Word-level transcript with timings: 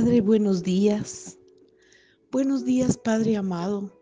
Padre, 0.00 0.22
buenos 0.22 0.62
días. 0.62 1.38
Buenos 2.32 2.64
días, 2.64 2.96
Padre 2.96 3.36
amado. 3.36 3.92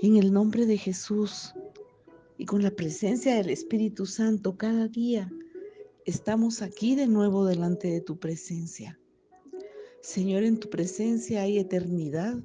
En 0.00 0.16
el 0.16 0.32
nombre 0.32 0.64
de 0.64 0.78
Jesús 0.78 1.52
y 2.38 2.46
con 2.46 2.62
la 2.62 2.70
presencia 2.70 3.34
del 3.34 3.50
Espíritu 3.50 4.06
Santo 4.06 4.56
cada 4.56 4.88
día, 4.88 5.30
estamos 6.06 6.62
aquí 6.62 6.94
de 6.94 7.08
nuevo 7.08 7.44
delante 7.44 7.88
de 7.88 8.00
tu 8.00 8.18
presencia. 8.18 8.98
Señor, 10.00 10.44
en 10.44 10.58
tu 10.58 10.70
presencia 10.70 11.42
hay 11.42 11.58
eternidad 11.58 12.42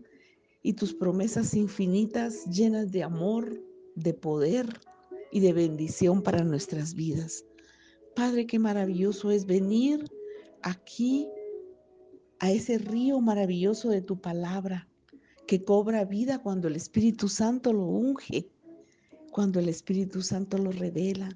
y 0.61 0.73
tus 0.73 0.93
promesas 0.93 1.54
infinitas 1.54 2.43
llenas 2.47 2.91
de 2.91 3.04
amor, 3.04 3.63
de 3.95 4.13
poder 4.13 4.68
y 5.31 5.39
de 5.39 5.54
bendición 5.54 6.21
para 6.21 6.43
nuestras 6.43 6.95
vidas. 6.95 7.45
Padre, 8.13 8.45
qué 8.45 8.59
maravilloso 8.59 9.31
es 9.31 9.45
venir 9.45 10.04
aquí 10.61 11.29
a 12.42 12.52
ese 12.52 12.80
río 12.80 13.21
maravilloso 13.21 13.89
de 13.89 14.02
tu 14.02 14.20
palabra 14.20 14.88
que 15.46 15.64
cobra 15.64 16.06
vida 16.06 16.42
cuando 16.42 16.68
el 16.68 16.75
Espíritu 16.75 17.29
Santo 17.29 17.71
lo 17.71 17.86
unge, 17.86 18.50
cuando 19.32 19.60
el 19.60 19.70
Espíritu 19.70 20.24
Santo 20.24 20.57
lo 20.57 20.71
revela. 20.71 21.29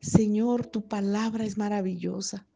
Señor, 0.00 0.66
tu 0.66 0.82
palabra 0.88 1.44
es 1.44 1.56
maravillosa. 1.56 2.48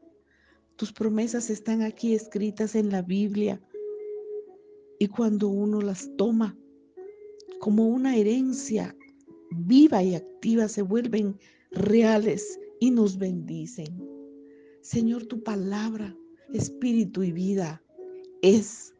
Tus 0.74 0.92
promesas 0.92 1.50
están 1.50 1.82
aquí 1.82 2.14
escritas 2.14 2.74
en 2.74 2.90
la 2.90 3.02
Biblia. 3.02 3.62
Y 4.98 5.06
cuando 5.06 5.48
uno 5.48 5.80
las 5.80 6.10
toma 6.16 6.58
como 7.60 7.86
una 7.86 8.16
herencia 8.16 8.96
viva 9.52 10.02
y 10.02 10.16
activa, 10.16 10.66
se 10.66 10.82
vuelven 10.82 11.38
reales 11.70 12.58
y 12.80 12.90
nos 12.90 13.18
bendicen. 13.18 14.04
Señor, 14.80 15.26
tu 15.26 15.44
palabra 15.44 16.16
espíritu 16.52 17.22
y 17.22 17.32
vida 17.32 17.82
es. 18.42 18.94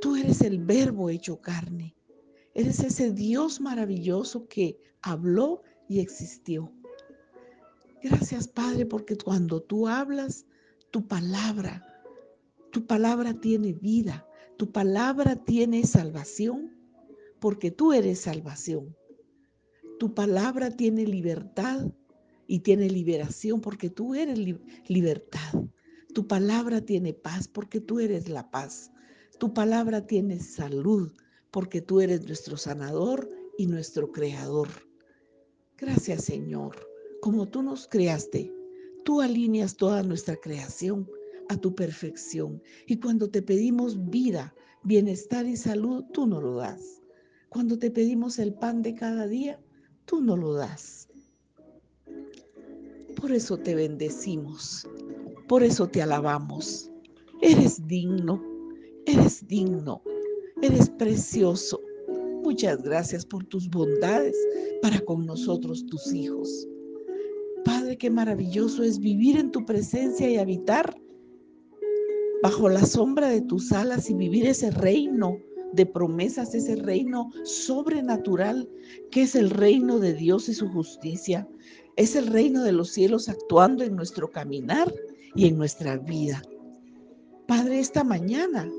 Tú 0.00 0.16
eres 0.16 0.40
el 0.42 0.58
verbo 0.58 1.10
hecho 1.10 1.40
carne. 1.40 1.94
Eres 2.54 2.80
ese 2.80 3.12
Dios 3.12 3.60
maravilloso 3.60 4.46
que 4.48 4.78
habló 5.02 5.62
y 5.88 6.00
existió. 6.00 6.72
Gracias 8.02 8.46
Padre 8.46 8.86
porque 8.86 9.16
cuando 9.16 9.60
tú 9.60 9.88
hablas, 9.88 10.46
tu 10.90 11.06
palabra, 11.06 11.84
tu 12.70 12.86
palabra 12.86 13.34
tiene 13.34 13.72
vida, 13.72 14.26
tu 14.56 14.70
palabra 14.70 15.36
tiene 15.36 15.84
salvación, 15.84 16.76
porque 17.40 17.70
tú 17.70 17.92
eres 17.92 18.20
salvación. 18.20 18.96
Tu 19.98 20.14
palabra 20.14 20.70
tiene 20.70 21.06
libertad 21.06 21.86
y 22.46 22.60
tiene 22.60 22.88
liberación 22.88 23.60
porque 23.60 23.90
tú 23.90 24.14
eres 24.14 24.38
libertad. 24.86 25.64
Tu 26.18 26.26
palabra 26.26 26.80
tiene 26.80 27.14
paz 27.14 27.46
porque 27.46 27.80
tú 27.80 28.00
eres 28.00 28.28
la 28.28 28.50
paz. 28.50 28.90
Tu 29.38 29.54
palabra 29.54 30.04
tiene 30.04 30.40
salud 30.40 31.12
porque 31.52 31.80
tú 31.80 32.00
eres 32.00 32.26
nuestro 32.26 32.56
sanador 32.56 33.30
y 33.56 33.68
nuestro 33.68 34.10
creador. 34.10 34.66
Gracias 35.76 36.24
Señor. 36.24 36.74
Como 37.20 37.46
tú 37.46 37.62
nos 37.62 37.86
creaste, 37.86 38.52
tú 39.04 39.20
alineas 39.20 39.76
toda 39.76 40.02
nuestra 40.02 40.34
creación 40.34 41.08
a 41.50 41.56
tu 41.56 41.76
perfección. 41.76 42.60
Y 42.88 42.98
cuando 42.98 43.30
te 43.30 43.40
pedimos 43.40 44.10
vida, 44.10 44.56
bienestar 44.82 45.46
y 45.46 45.56
salud, 45.56 46.04
tú 46.12 46.26
no 46.26 46.40
lo 46.40 46.56
das. 46.56 47.00
Cuando 47.48 47.78
te 47.78 47.92
pedimos 47.92 48.40
el 48.40 48.54
pan 48.54 48.82
de 48.82 48.96
cada 48.96 49.28
día, 49.28 49.60
tú 50.04 50.20
no 50.20 50.36
lo 50.36 50.54
das. 50.54 51.06
Por 53.14 53.30
eso 53.30 53.56
te 53.56 53.76
bendecimos. 53.76 54.84
Por 55.48 55.62
eso 55.62 55.86
te 55.88 56.02
alabamos. 56.02 56.90
Eres 57.40 57.86
digno, 57.86 58.42
eres 59.06 59.46
digno, 59.48 60.02
eres 60.60 60.90
precioso. 60.90 61.80
Muchas 62.42 62.82
gracias 62.82 63.24
por 63.24 63.44
tus 63.44 63.68
bondades 63.70 64.36
para 64.82 65.00
con 65.00 65.24
nosotros, 65.24 65.86
tus 65.86 66.12
hijos. 66.12 66.68
Padre, 67.64 67.96
qué 67.96 68.10
maravilloso 68.10 68.82
es 68.82 68.98
vivir 68.98 69.38
en 69.38 69.50
tu 69.50 69.64
presencia 69.64 70.28
y 70.28 70.36
habitar 70.36 70.94
bajo 72.42 72.68
la 72.68 72.84
sombra 72.84 73.30
de 73.30 73.40
tus 73.40 73.72
alas 73.72 74.10
y 74.10 74.14
vivir 74.14 74.46
ese 74.46 74.70
reino 74.70 75.38
de 75.72 75.86
promesas, 75.86 76.54
ese 76.54 76.76
reino 76.76 77.30
sobrenatural 77.44 78.68
que 79.10 79.22
es 79.22 79.34
el 79.34 79.48
reino 79.48 79.98
de 79.98 80.12
Dios 80.12 80.50
y 80.50 80.54
su 80.54 80.68
justicia. 80.68 81.48
Es 81.96 82.16
el 82.16 82.26
reino 82.26 82.62
de 82.62 82.72
los 82.72 82.90
cielos 82.90 83.30
actuando 83.30 83.82
en 83.82 83.96
nuestro 83.96 84.30
caminar 84.30 84.92
y 85.34 85.46
en 85.46 85.56
nuestra 85.56 85.96
vida. 85.96 86.42
Padre, 87.46 87.80
esta 87.80 88.04
mañana 88.04 88.70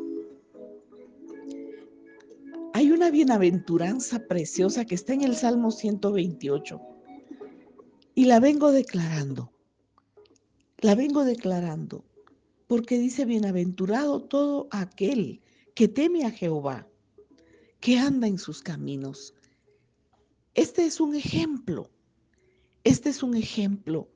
hay 2.73 2.91
una 2.91 3.09
bienaventuranza 3.09 4.27
preciosa 4.27 4.85
que 4.85 4.95
está 4.95 5.13
en 5.13 5.23
el 5.23 5.35
Salmo 5.35 5.71
128 5.71 6.79
y 8.15 8.25
la 8.25 8.39
vengo 8.39 8.71
declarando. 8.71 9.51
La 10.77 10.95
vengo 10.95 11.25
declarando 11.25 12.05
porque 12.67 12.99
dice, 12.99 13.25
bienaventurado 13.25 14.21
todo 14.21 14.67
aquel 14.69 15.41
que 15.73 15.87
teme 15.87 16.25
a 16.25 16.31
Jehová, 16.31 16.87
que 17.79 17.97
anda 17.97 18.27
en 18.27 18.37
sus 18.37 18.61
caminos. 18.61 19.33
Este 20.53 20.85
es 20.85 20.99
un 20.99 21.15
ejemplo, 21.15 21.89
este 22.83 23.09
es 23.09 23.23
un 23.23 23.35
ejemplo 23.35 24.07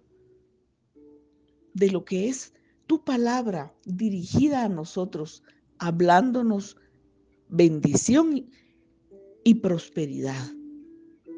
de 1.74 1.92
lo 1.92 2.06
que 2.06 2.30
es 2.30 2.54
tu 2.88 3.04
palabra 3.04 3.74
dirigida 3.86 4.64
a 4.64 4.70
nosotros, 4.70 5.44
hablándonos 5.80 6.78
bendición 7.50 8.46
y 9.44 9.56
prosperidad. 9.56 10.52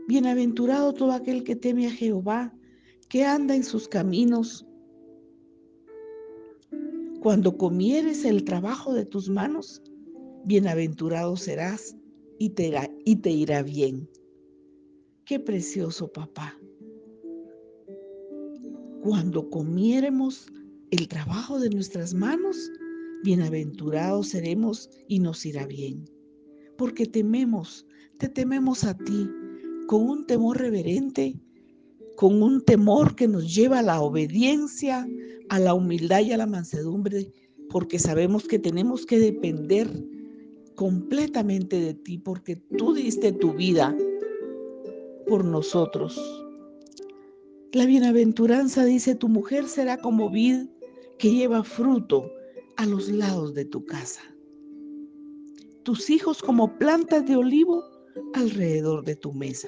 Bienaventurado 0.07 0.94
todo 0.94 1.12
aquel 1.12 1.44
que 1.44 1.56
teme 1.56 1.88
a 1.88 1.91
Jehová, 1.91 2.53
que 3.09 3.24
anda 3.24 3.56
en 3.56 3.63
sus 3.63 3.88
caminos. 3.88 4.66
Cuando 7.22 7.57
comieres 7.57 8.24
el 8.25 8.44
trabajo 8.44 8.94
de 8.94 9.06
tus 9.06 9.29
manos, 9.29 9.81
bienaventurado 10.45 11.38
serás 11.38 11.95
y 12.38 12.51
te 12.51 12.68
irá, 12.68 12.91
y 13.03 13.16
te 13.18 13.31
irá 13.31 13.63
bien. 13.63 14.07
Qué 15.25 15.40
precioso 15.40 16.12
papá 16.12 16.56
cuando 19.06 19.48
comiéremos 19.52 20.52
el 20.90 21.08
trabajo 21.08 21.60
de 21.60 21.70
nuestras 21.70 22.16
manos, 22.16 22.72
bienaventurados 23.24 24.30
seremos 24.30 24.90
y 25.08 25.20
nos 25.20 25.46
irá 25.46 25.68
bien. 25.68 26.10
Porque 26.76 27.06
tememos, 27.06 27.86
te 28.18 28.30
tememos 28.30 28.84
a 28.84 28.98
ti, 28.98 29.30
con 29.86 30.10
un 30.10 30.26
temor 30.26 30.58
reverente, 30.58 31.40
con 32.16 32.42
un 32.42 32.66
temor 32.66 33.16
que 33.16 33.28
nos 33.28 33.54
lleva 33.54 33.78
a 33.78 33.84
la 33.84 34.02
obediencia, 34.02 35.08
a 35.50 35.60
la 35.60 35.76
humildad 35.76 36.22
y 36.22 36.32
a 36.32 36.38
la 36.38 36.48
mansedumbre, 36.48 37.32
porque 37.70 38.00
sabemos 38.00 38.48
que 38.48 38.58
tenemos 38.58 39.06
que 39.06 39.20
depender 39.20 39.88
completamente 40.74 41.80
de 41.80 41.94
ti, 41.94 42.18
porque 42.18 42.56
tú 42.56 42.96
diste 42.96 43.34
tu 43.34 43.54
vida 43.54 43.96
por 45.28 45.46
nosotros. 45.46 46.44
La 47.75 47.86
bienaventuranza 47.86 48.86
dice, 48.86 49.16
tu 49.16 49.28
mujer 49.28 49.68
será 49.68 49.97
como 49.97 50.30
vid 50.30 50.69
que 51.19 51.30
lleva 51.30 51.62
fruto 51.62 52.31
a 52.78 52.86
los 52.86 53.09
lados 53.09 53.53
de 53.53 53.66
tu 53.66 53.86
casa. 53.86 54.22
Tus 55.84 56.09
hijos 56.09 56.41
como 56.41 56.80
plantas 56.80 57.25
de 57.25 57.36
olivo 57.36 57.84
alrededor 58.34 59.03
de 59.03 59.18
tu 59.18 59.34
mesa. 59.34 59.68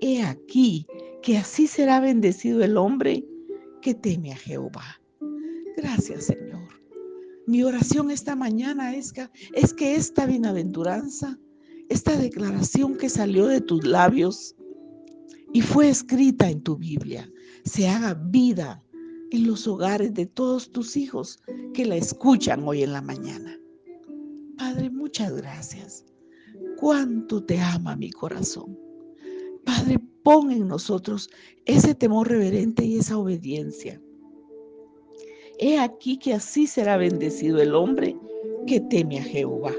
He 0.00 0.22
aquí 0.22 0.86
que 1.20 1.36
así 1.36 1.66
será 1.66 1.98
bendecido 1.98 2.62
el 2.62 2.76
hombre 2.76 3.26
que 3.82 3.92
teme 3.92 4.30
a 4.30 4.36
Jehová. 4.36 5.02
Gracias, 5.76 6.26
Señor. 6.26 6.68
Mi 7.44 7.64
oración 7.64 8.12
esta 8.12 8.36
mañana 8.36 8.94
es 8.94 9.12
que, 9.12 9.28
es 9.54 9.74
que 9.74 9.96
esta 9.96 10.26
bienaventuranza, 10.26 11.40
esta 11.88 12.16
declaración 12.16 12.96
que 12.96 13.08
salió 13.08 13.48
de 13.48 13.60
tus 13.60 13.84
labios, 13.84 14.54
y 15.52 15.60
fue 15.60 15.88
escrita 15.88 16.48
en 16.48 16.62
tu 16.62 16.76
Biblia, 16.76 17.30
se 17.64 17.88
haga 17.88 18.14
vida 18.14 18.82
en 19.30 19.46
los 19.46 19.66
hogares 19.66 20.14
de 20.14 20.26
todos 20.26 20.70
tus 20.70 20.96
hijos 20.96 21.38
que 21.74 21.84
la 21.84 21.96
escuchan 21.96 22.62
hoy 22.66 22.82
en 22.82 22.92
la 22.92 23.02
mañana. 23.02 23.58
Padre, 24.56 24.90
muchas 24.90 25.34
gracias. 25.34 26.04
Cuánto 26.76 27.42
te 27.42 27.58
ama 27.58 27.96
mi 27.96 28.10
corazón. 28.10 28.78
Padre, 29.64 29.98
pon 30.22 30.50
en 30.50 30.68
nosotros 30.68 31.30
ese 31.64 31.94
temor 31.94 32.28
reverente 32.28 32.84
y 32.84 32.98
esa 32.98 33.18
obediencia. 33.18 34.00
He 35.58 35.78
aquí 35.78 36.16
que 36.16 36.34
así 36.34 36.66
será 36.66 36.96
bendecido 36.96 37.60
el 37.60 37.74
hombre 37.74 38.16
que 38.66 38.80
teme 38.80 39.18
a 39.18 39.22
Jehová. 39.22 39.74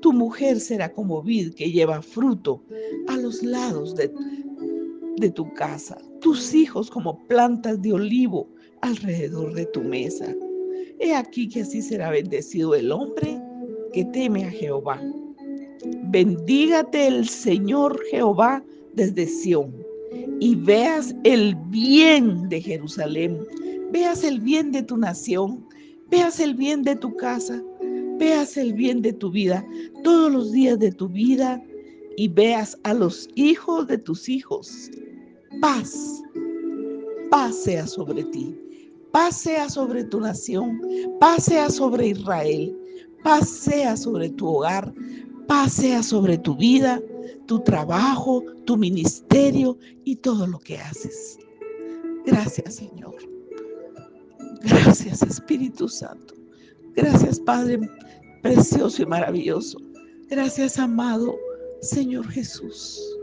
Tu 0.00 0.12
mujer 0.12 0.60
será 0.60 0.92
como 0.92 1.22
vid 1.22 1.54
que 1.54 1.72
lleva 1.72 2.00
fruto 2.02 2.62
a 3.08 3.16
los 3.16 3.42
lados 3.42 3.96
de, 3.96 4.12
de 5.18 5.30
tu 5.30 5.52
casa, 5.54 5.98
tus 6.20 6.54
hijos 6.54 6.90
como 6.90 7.18
plantas 7.26 7.80
de 7.82 7.92
olivo 7.92 8.48
alrededor 8.82 9.54
de 9.54 9.66
tu 9.66 9.82
mesa. 9.82 10.34
He 11.00 11.14
aquí 11.14 11.48
que 11.48 11.62
así 11.62 11.82
será 11.82 12.10
bendecido 12.10 12.74
el 12.74 12.90
hombre 12.92 13.40
que 13.92 14.04
teme 14.06 14.44
a 14.44 14.50
Jehová. 14.50 15.00
Bendígate 16.04 17.06
el 17.06 17.28
Señor 17.28 18.00
Jehová 18.10 18.62
desde 18.94 19.26
Sión 19.26 19.74
y 20.40 20.54
veas 20.54 21.14
el 21.24 21.54
bien 21.70 22.48
de 22.48 22.60
Jerusalén, 22.60 23.38
veas 23.92 24.24
el 24.24 24.40
bien 24.40 24.72
de 24.72 24.82
tu 24.82 24.96
nación, 24.96 25.64
veas 26.10 26.40
el 26.40 26.54
bien 26.54 26.82
de 26.82 26.96
tu 26.96 27.14
casa, 27.16 27.62
veas 28.18 28.56
el 28.56 28.72
bien 28.72 29.02
de 29.02 29.12
tu 29.12 29.30
vida 29.30 29.64
todos 30.02 30.32
los 30.32 30.52
días 30.52 30.78
de 30.78 30.92
tu 30.92 31.08
vida 31.08 31.62
y 32.16 32.28
veas 32.28 32.76
a 32.82 32.94
los 32.94 33.28
hijos 33.36 33.86
de 33.86 33.98
tus 33.98 34.28
hijos. 34.28 34.90
Paz, 35.60 36.22
paz 37.30 37.56
sea 37.64 37.86
sobre 37.86 38.24
ti, 38.24 38.58
paz 39.12 39.36
sea 39.36 39.68
sobre 39.68 40.04
tu 40.04 40.20
nación, 40.20 40.80
paz 41.20 41.44
sea 41.44 41.70
sobre 41.70 42.08
Israel, 42.08 42.76
paz 43.22 43.48
sea 43.48 43.96
sobre 43.96 44.30
tu 44.30 44.46
hogar, 44.46 44.92
paz 45.46 45.72
sea 45.72 46.02
sobre 46.02 46.38
tu 46.38 46.56
vida, 46.56 47.00
tu 47.46 47.60
trabajo, 47.60 48.42
tu 48.64 48.76
ministerio 48.76 49.78
y 50.04 50.16
todo 50.16 50.46
lo 50.46 50.58
que 50.58 50.78
haces. 50.78 51.38
Gracias, 52.26 52.76
Señor. 52.76 53.16
Gracias, 54.62 55.22
Espíritu 55.22 55.88
Santo. 55.88 56.34
Gracias, 56.94 57.40
Padre 57.40 57.80
precioso 58.42 59.02
y 59.02 59.06
maravilloso. 59.06 59.78
Gracias, 60.28 60.78
amado 60.78 61.36
Señor 61.80 62.26
Jesús. 62.28 63.17